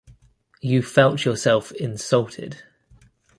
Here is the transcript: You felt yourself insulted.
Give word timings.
You 0.61 0.81
felt 0.81 1.25
yourself 1.25 1.71
insulted. 1.73 2.63